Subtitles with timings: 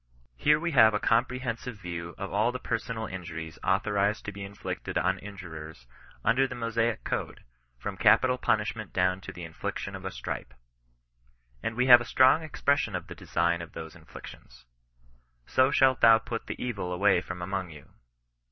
[0.35, 4.41] Here we have a compre hensive view of all the personal injuries authorized to be
[4.43, 5.85] inflicted on injurers
[6.25, 7.43] under the Mosaic code,
[7.77, 10.55] from capital punishment down to the infliction of a stripe.
[11.61, 14.65] And we nave a strong expression of the design of those inflic tions:—
[15.47, 17.91] *^ So shalt thou put the evil away from among you."